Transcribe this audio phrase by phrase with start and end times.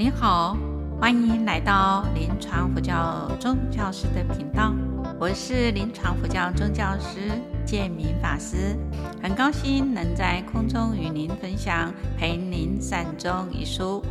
[0.00, 0.56] 您好，
[0.98, 4.72] 欢迎来到临床佛教宗教师的频道，
[5.18, 7.30] 我是临床佛教宗教师
[7.66, 8.74] 建明法师，
[9.22, 14.02] 很高兴能在空中与您分享《陪您善终》一书，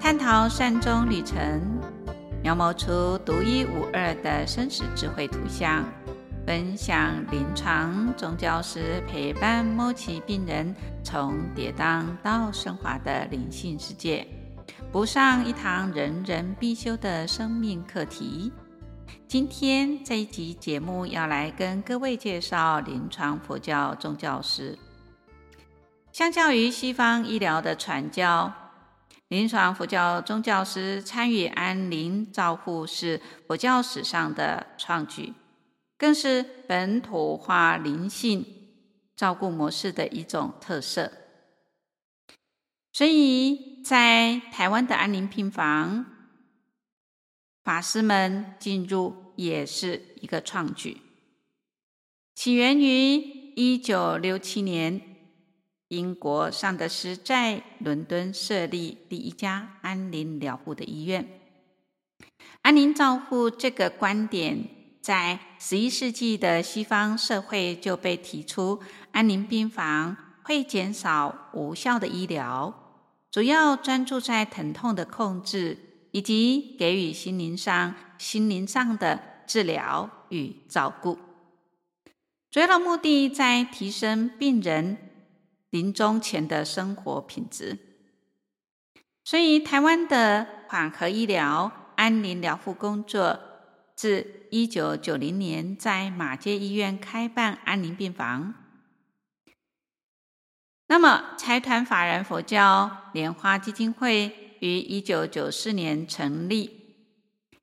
[0.00, 1.60] 探讨善终旅程，
[2.40, 5.84] 描摹出独一无二的生死智慧图像。
[6.46, 10.72] 分享临床宗教师陪伴末期病人
[11.02, 14.24] 从跌宕到升华的灵性世界，
[14.90, 18.52] 补上一堂人人必修的生命课题。
[19.26, 24.78] 今天这一集节目要来跟各位介绍临床佛教宗教师。
[26.12, 28.52] 相较于西方医疗的传教，
[29.28, 35.34] 临床佛教宗教师参与安宁照护是佛教史上的创举。
[35.98, 38.46] 更是本土化灵性
[39.16, 41.10] 照顾模式的一种特色，
[42.92, 46.04] 所以在台湾的安宁病房，
[47.64, 50.98] 法师们进入也是一个创举。
[52.34, 53.14] 起源于
[53.56, 55.00] 一九六七年，
[55.88, 61.28] 英国尚德斯在伦敦设立第一家安宁疗护的医院。
[62.62, 64.76] 安宁照护这个观点。
[65.00, 72.87] 在十一世纪的西方社会就被提出，安宁病房会减少无效的医疗，
[73.30, 75.76] 主要专注在疼痛的控制
[76.12, 81.18] 以及给予心灵上、心灵上的治疗与照顾。
[82.50, 84.96] 主要的目的在提升病人
[85.70, 87.78] 临终前的生活品质。
[89.24, 93.40] 所以，台湾的缓和医疗、安宁疗护工作。
[93.94, 98.54] 自一九九零年在马街医院开办安宁病房，
[100.90, 106.96] 那么财团法人佛教莲花基金会于一九九四年成立，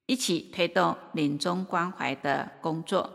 [0.05, 3.11] 一起推动临终关怀的工作。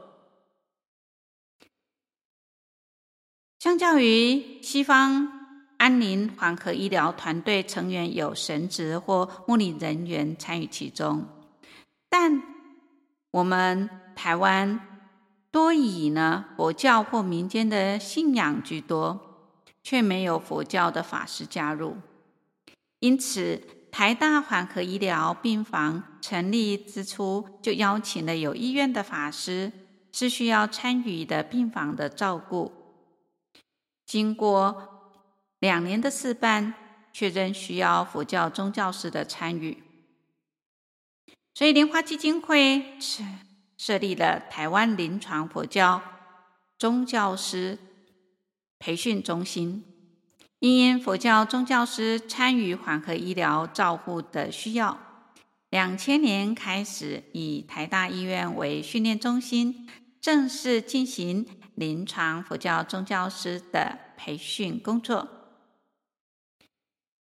[3.61, 5.31] 相较于西方
[5.79, 11.25] 安宁缓和医疗团队成员有神职或牧理人员参与其中，
[12.09, 12.43] 但
[13.31, 15.05] 我们台湾
[15.53, 19.30] 多以呢佛教或民间的信仰居多，
[19.83, 21.97] 却没有佛教的法师加入。
[22.99, 23.61] 因此，
[23.91, 29.73] 台大缓和医疗病房成立之初，就邀请了有意愿的法师，
[30.13, 32.73] 是需要参与的病房的照顾。
[34.05, 35.17] 经过
[35.59, 36.75] 两年的试办，
[37.13, 39.83] 确认需要佛教宗教师的参与。
[41.55, 43.25] 所以，莲花基金会设
[43.77, 46.03] 设立了台湾临床佛教
[46.79, 47.79] 宗教师
[48.81, 49.85] 培训中心，
[50.59, 54.99] 因应佛教宗教师参与缓和医疗照护的需要，
[55.71, 59.89] 两千年开始以台大医院为训练中心，
[60.21, 61.47] 正式进行
[61.77, 65.29] 临床佛教宗教师的培训工作。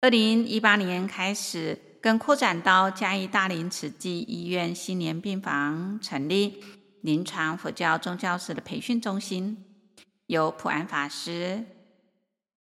[0.01, 1.93] 二零一八年开始。
[2.05, 6.63] 更扩展到嘉义大林慈济医院新年病房，成立
[7.01, 9.65] 临床佛教宗教师的培训中心，
[10.27, 11.65] 由普安法师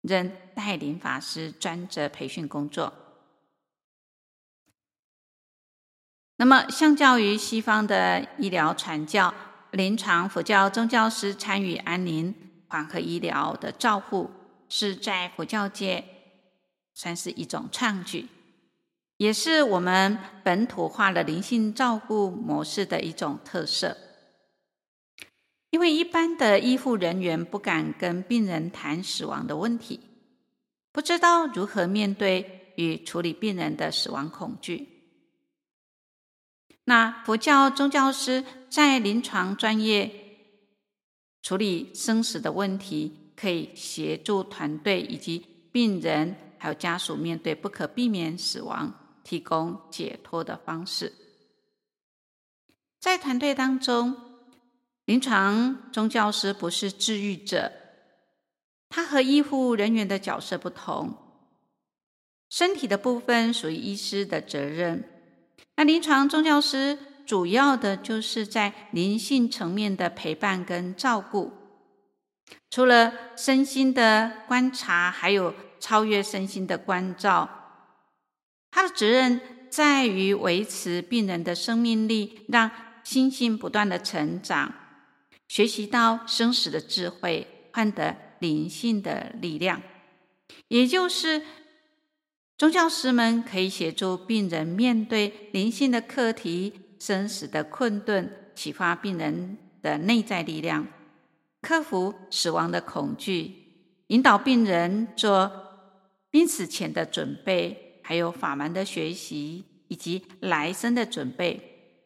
[0.00, 2.92] 任带领法师专责培训工作。
[6.36, 9.34] 那么，相较于西方的医疗传教，
[9.72, 12.34] 临床佛教宗教师参与安宁
[12.66, 14.30] 缓和医疗的照护，
[14.68, 16.04] 是在佛教界
[16.94, 18.28] 算是一种创举。
[19.18, 23.94] 也是我们本土化的灵性照顾模式的一种特色，
[25.70, 30.00] 因为一般的医护人员不敢跟病人谈死亡的问题，
[30.92, 34.88] 不知道如何面对与处理病人的死亡恐惧。
[36.84, 40.10] 那佛教宗教师在临床专业
[41.42, 48.94] 处理生死的问题，可以协助团队以及病人还有家属面对不可避免死亡。
[49.22, 51.12] 提供解脱的方式，
[52.98, 54.16] 在团队当中，
[55.10, 57.72] 临床宗教师不是治愈者，
[58.88, 61.16] 他和医护人员的角色不同。
[62.48, 65.02] 身体的部分属于医师的责任，
[65.74, 66.96] 那临床宗教师
[67.26, 71.54] 主要的就是在灵性层面的陪伴跟照顾，
[72.70, 77.50] 除了身心的观察，还有超越身心的关照。
[78.70, 82.70] 他的责任在于维持病人的生命力，让
[83.02, 84.72] 心性不断的成长，
[85.50, 89.82] 学习到生死的智慧，换得灵性的力量。
[90.68, 91.42] 也就是
[92.56, 100.86] 宗教师们可以协助病人面对灵性的课题、生死的困顿，启发病人的内在力量，
[101.62, 103.52] 克服死亡的恐惧，
[104.06, 105.50] 引导病人做
[106.30, 111.98] 濒死前的准备，还有法门的学习以及来生的准备，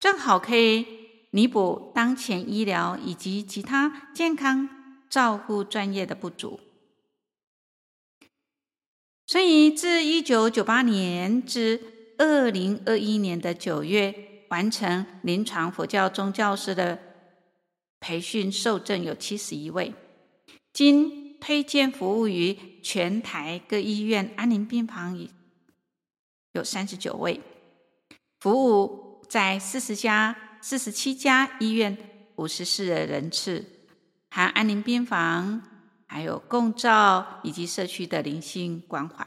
[0.00, 1.03] 正好可以
[1.34, 4.68] 弥补当前医疗以及其他健康
[5.10, 6.60] 照护专业的不足。
[9.26, 14.14] 所以，自一九九八年至二零二一年的九月，
[14.50, 17.00] 完成临床佛教宗教师的
[17.98, 19.92] 培训受证有七十一位，
[20.72, 25.18] 经推荐服务于全台各医院安宁病房
[26.52, 27.40] 有三十九位，
[28.38, 31.94] 服务在四十家、四十七家医院，
[32.36, 33.62] 五十四人次，
[34.30, 35.60] 含安宁病房。
[36.06, 39.26] 还有共照以及社区的灵性关怀。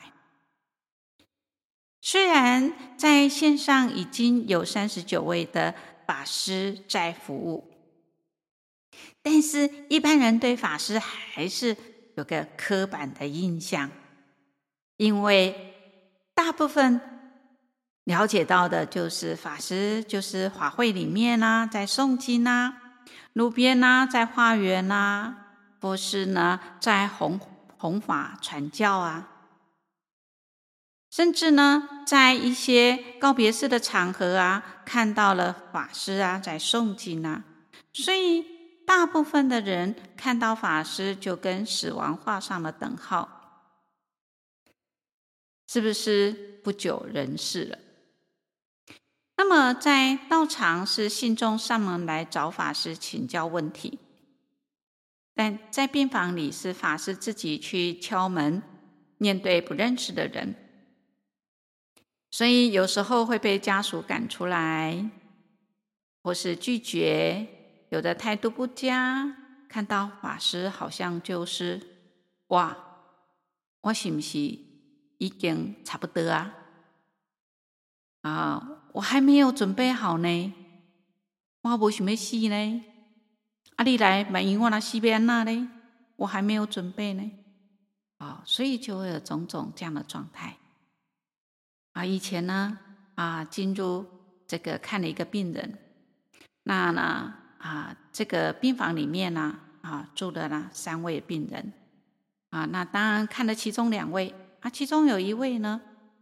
[2.01, 5.75] 虽然在线上已经有三十九位的
[6.07, 7.69] 法师在服务，
[9.21, 11.75] 但是一般人对法师还是
[12.15, 13.91] 有个刻板的印象，
[14.95, 15.75] 因为
[16.33, 17.16] 大部分
[18.07, 22.73] 了解到的就是法师就是法会里面啊，在诵经啊，
[23.33, 25.43] 路边啊，在花园啊。
[25.79, 27.39] 或是呢，在弘
[27.77, 29.29] 弘法传教啊，
[31.11, 37.43] 甚至呢，在一些告别式的场合啊，看到了法师啊在诵经啊，
[37.93, 38.43] 所以
[38.87, 43.75] 大部分的人看到法师就跟死亡画上了等号，
[45.67, 47.77] 是不是不久人世了？
[49.37, 53.99] 那么在道场是信众上门来找法师请教问题。
[55.35, 58.63] 但在病房里是法师自己去敲门，
[59.19, 60.55] 面对不认识的人，
[62.31, 65.11] 所以有时候会被家属赶出来，
[66.23, 67.47] 或是拒绝，
[67.89, 69.37] 有的态度不佳。
[69.69, 71.79] 看到法师好像就是
[72.47, 72.75] 哇，
[73.81, 76.55] 我是不是已经差不多啊？
[78.21, 80.53] 啊，我还没有准备好呢，
[81.61, 82.83] 我无想要死呢。
[83.75, 85.67] 阿里来满意我那西边那嘞，
[86.15, 87.31] 我还没有准备呢，
[88.17, 90.57] 啊，所以就会有种种这样的状态。
[91.93, 92.79] 啊，以前呢，
[93.13, 94.03] 啊，进入
[94.47, 95.77] 这个看了一个病人，
[96.63, 101.71] 那呢，啊，这个病房里面呢，啊，住了呢三位病人，
[102.49, 105.79] 啊，那当然看了其中两位，啊，其中有一位呢，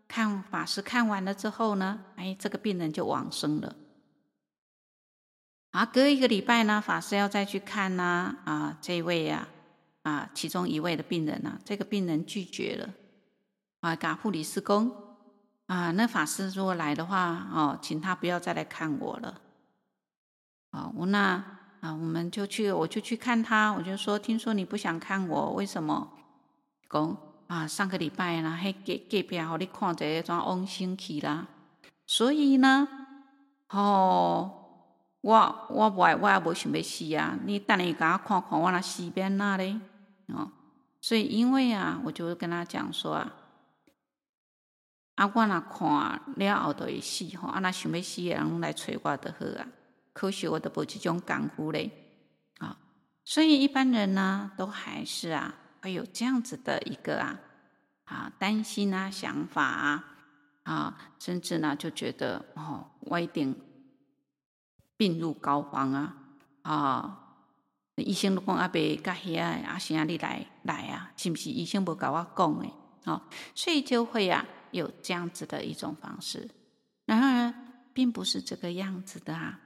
[0.07, 3.75] 看法师看完了之后呢，哎，这个病人就往生了。
[5.71, 9.47] 啊，隔一个礼拜呢，法师要再去看呢，啊，这位呀，
[10.03, 12.93] 啊，其中一位的病人呢，这个病人拒绝了，
[13.81, 14.89] 啊，给护理师公，
[15.65, 19.41] 啊，那法师如果来的话，哦，请他不要再来看我了，
[20.69, 21.43] 啊，我那
[21.81, 26.13] 啊，我们就去，我就去看他，我就说，听说你不想看我，为什么？
[26.87, 27.17] 公
[27.47, 31.47] 啊，上个礼拜呢，还给给别好你看这一桩往生去啦，
[32.05, 32.87] 所以呢，
[33.69, 34.61] 哦。
[35.25, 37.35] 我我不爱，我也无想要死啊！
[37.45, 39.75] 你等下甲我看看我那死边那嘞？
[40.27, 40.51] 哦，
[41.01, 43.33] 所以因为啊，我就跟他讲说啊，
[45.15, 49.67] 啊，我那看了后就会死吼，啊，那想要死的人来找我就好啊。
[50.13, 51.89] 可惜我都无这种功夫嘞，
[52.59, 52.77] 啊、
[53.23, 57.39] 所以一般人呢，都还是啊，会有这样子的一个啊
[58.05, 60.03] 啊担心啊想法啊
[60.63, 63.55] 啊，甚至呢就觉得哦，我一定。
[64.97, 66.15] 病入膏肓啊！
[66.61, 67.19] 啊，
[67.97, 72.73] 医生都讲阿伯甲遐阿生啊，你来来啊，是不是医生无甲我讲诶？
[73.03, 73.21] 哦，
[73.53, 76.49] 所以就会啊有这样子的一种方式。
[77.05, 77.53] 然而，
[77.93, 79.59] 并不是这个样子的啊。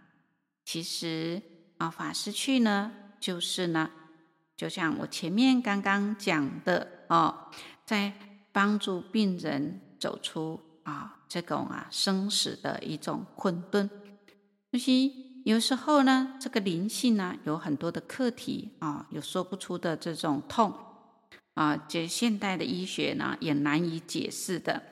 [0.66, 1.40] 其实
[1.78, 3.92] 啊，法师去呢，就是呢，
[4.60, 7.34] 就像我前面刚刚讲的哦，
[7.86, 8.12] 在
[8.52, 13.90] 帮助病人走出啊这种啊生死的一种困顿。
[14.70, 14.92] 就是
[15.46, 20.74] 有时候呢，这个灵性呢，有很多的课题啊，有说不出的这种痛
[21.54, 24.84] 啊，这现代的医学呢也难以解释的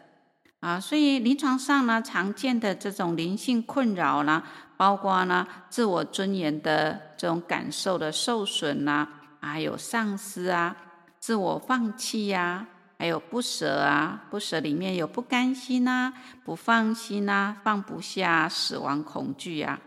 [0.61, 4.41] 啊，所以临床上呢常见的这种灵性困扰呢，
[4.77, 9.09] 包括呢自我尊严的这种感受的受损呐，
[9.39, 10.75] 还有丧失啊，
[11.19, 12.67] 自我放弃呀。
[12.99, 16.11] 还有不舍啊，不舍里面有不甘心、啊，
[16.43, 19.79] 不放心、啊，放不下，死亡恐惧啊，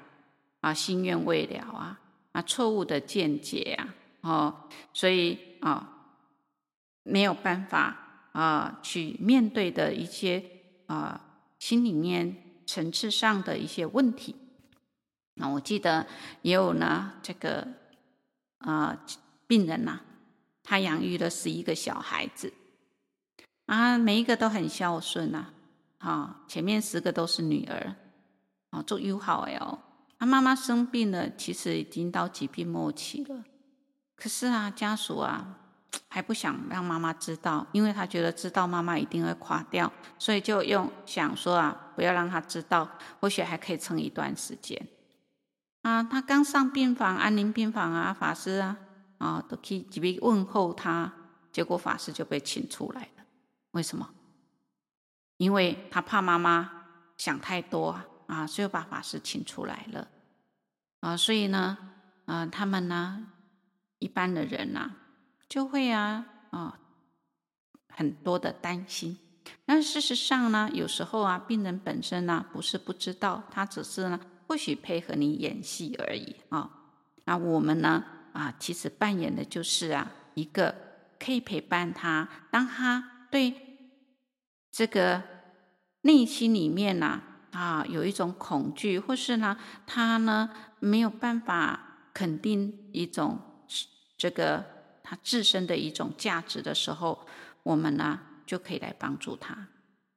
[0.61, 1.99] 啊，心愿未了啊，
[2.30, 4.54] 啊，错误的见解啊，哦，
[4.92, 5.92] 所以啊，
[7.02, 10.45] 没有办法啊、去面对的一些
[10.87, 11.21] 啊、
[11.59, 14.37] 心里面层次上的一些问题。
[15.35, 16.07] 那我记得
[16.42, 17.66] 也有呢，这个
[18.59, 18.97] 啊、
[19.50, 20.02] 病人呐、啊，
[20.62, 22.52] 他养育了十一个小孩子，
[23.66, 25.49] 啊，每一个都很孝顺呐、
[25.99, 27.97] 啊，啊，前面十个都是女儿，
[28.71, 29.80] 啊，做友好哎哦，
[30.21, 33.42] 他妈妈生病了，其实已经到疾病末期了，
[34.14, 35.59] 可是啊，家属啊
[36.07, 42.88] 还不想让妈妈知道，因为他觉得知道妈妈一定会垮掉，所以就用想说啊，不要让他知道，
[43.19, 44.80] 或许还可以撑一段时间。
[45.83, 48.76] 啊，他刚上病房，安宁病房啊，法师啊，
[49.20, 51.12] 啊，都去准备问候他，
[51.52, 53.24] 结果法师就被请出来了。
[53.70, 54.10] 为什么？
[55.36, 56.86] 因为他怕妈妈
[57.16, 60.08] 想太多啊，所以把法师请出来了。
[61.00, 61.78] 啊，所以呢，
[62.24, 63.26] 啊，他们呢，
[63.98, 64.90] 一般的人呐、
[65.48, 66.78] 就会啊，啊，
[67.88, 69.18] 很多的担心。
[69.64, 74.18] 但事实上呢，有时候啊，病人本身呢，不是不知道，他只是呢。
[74.48, 76.68] 或许配合你演戏而已啊，
[77.24, 80.75] 那我们呢啊，其实扮演的就是啊一个
[81.18, 83.54] 可以陪伴他，当他对
[84.70, 85.22] 这个
[86.02, 87.20] 内心里面呐
[87.52, 89.56] 啊有一种恐惧，或是呢
[89.87, 93.38] 他呢没有办法肯定一种
[94.16, 94.64] 这个
[95.02, 97.26] 他自身的一种价值的时候，
[97.62, 99.68] 我们呢就可以来帮助他。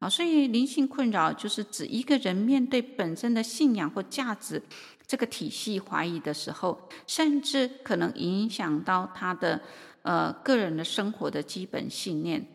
[0.10, 4.62] 所以灵性困扰就是指一个人面对本身的信仰或价值
[5.05, 9.62] 这个体系怀疑的时候，甚至可能影响到他的
[10.01, 12.45] 呃个人的生活的基本信念。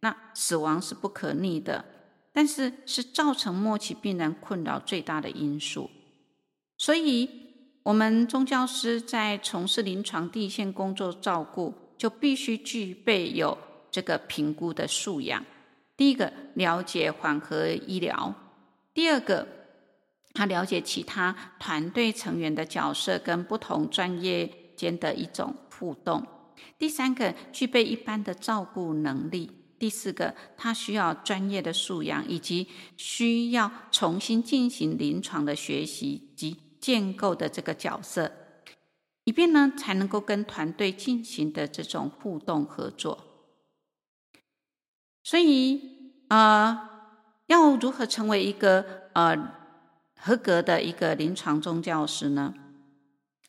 [0.00, 1.84] 那死亡是不可逆的，
[2.32, 5.90] 但是是造成末期病人困扰最大的因素。
[6.78, 7.28] 所以，
[7.82, 13.56] 我们宗教师在从事临床第一线工作照顾，就必须具备有
[13.90, 15.44] 这个评估的素养。
[15.96, 18.34] 第一个了解缓和医疗，
[18.92, 19.46] 第二个
[20.34, 26.26] 他了解其他团队成员的角色跟不同专业间的一种互动，
[26.78, 38.30] 第三个具备一般的照顾能力，第四个他需要专业的素养以及需要重新进行临床的学习及建构的这个角色，
[39.24, 43.25] 以便呢才能够跟团队进行的这种互动合作。
[45.26, 45.80] 所以，
[46.28, 46.88] 呃，
[47.48, 49.36] 要如何成为一个呃
[50.20, 52.54] 合格的一个临床宗教师呢？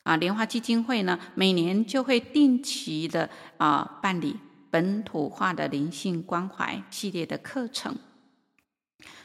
[0.02, 4.40] 啊，莲花基金会呢，每年就会定期的啊、办理
[4.72, 7.94] 本土化的灵性关怀系列的课程，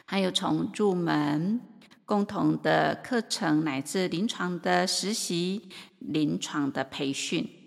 [0.04, 1.60] 还有从入门、
[2.04, 5.68] 共同的课程乃至临床的实习、
[5.98, 7.63] 临床的培训。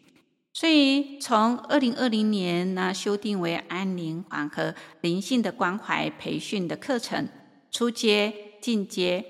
[0.60, 7.30] 所以，从二零二零年呢，修订为安宁缓和灵性的关怀培训的课程，
[7.70, 9.24] 初阶、进阶、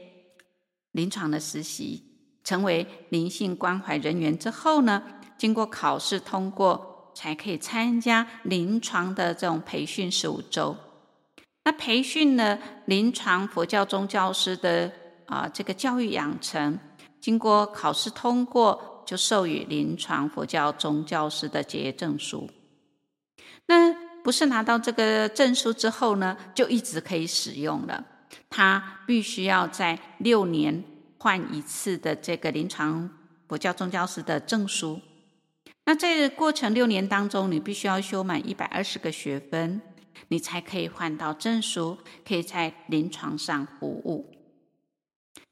[0.93, 2.01] 临床的实习，
[2.45, 5.03] 成为灵性关怀人员之后呢，
[5.37, 10.77] 经过考试通过，才可以参加临床的这种培训十五周。
[11.65, 14.89] 那培训呢，临床佛教宗教师的
[15.25, 16.79] 啊、这个教育养成，
[17.19, 18.93] 经过考试通过。
[19.07, 22.49] 就授予临床佛教宗教师的结业证书。
[23.67, 28.05] 那不是拿到这个证书之后呢，就一直可以使用了。
[28.49, 30.83] 他必须要在六年
[31.17, 33.09] 换一次的这个临床
[33.47, 34.99] 佛教宗教师的证书。
[35.85, 39.81] 那在过程六年当中，你必须要修满一百二十个学分，
[40.27, 41.97] 你才可以换到证书，
[42.27, 44.36] 可以在临床上服务。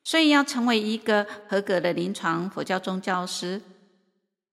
[0.05, 3.59] 所以要成为一个合格的临床佛教宗教师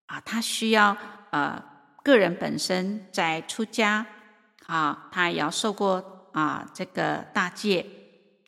[0.07, 0.97] 啊，他需要
[1.31, 1.63] 呃
[2.03, 4.07] 个人本身在出家
[4.65, 7.85] 啊，他也要受过啊这个大戒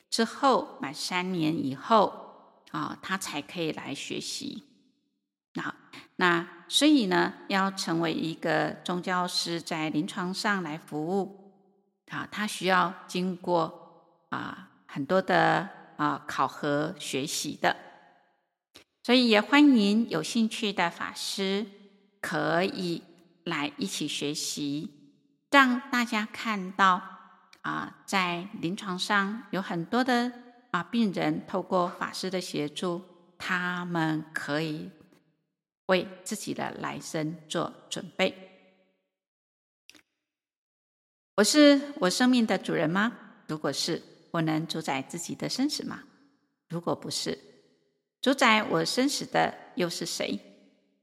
[0.08, 4.64] 之后满三年以后啊，他才可以来学习。
[5.52, 5.74] 那
[6.16, 11.52] 那所以呢，要成为一个宗教师在临床上来服务
[12.08, 15.68] 啊，他需要经过啊很多的。
[15.96, 17.76] 啊，考核学习的，
[19.02, 21.66] 所以也欢迎有兴趣的法师
[22.20, 23.02] 可以
[23.44, 24.90] 来一起学习，
[25.50, 27.02] 让大家看到
[27.62, 30.32] 啊，在临床上有很多的
[30.70, 33.02] 啊病人透过法师的协助，
[33.38, 34.90] 他们可以
[35.86, 38.34] 为自己的来生做准备。
[41.36, 43.12] 我是我生命的主人吗？
[43.46, 44.13] 如果是。
[44.34, 46.00] 我能主宰自己的生死吗？
[46.68, 47.38] 如果不是，
[48.20, 50.40] 主宰我生死的又是谁？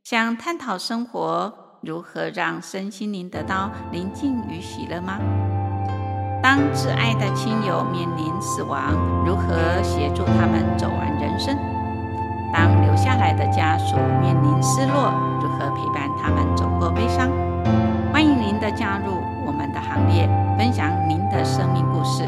[0.04, 5.18] 想探讨生活如何让身心灵得到宁静与喜乐吗？
[6.44, 8.92] 当挚爱的亲友面临死亡，
[9.26, 11.56] 如何协助他们走完人生？
[12.52, 15.10] 当留下来的家属面临失落，
[15.42, 17.32] 如何陪伴他们走过悲伤？
[18.12, 19.14] 欢迎您的加入
[19.46, 22.28] 我们的行列，分享您的生命故事。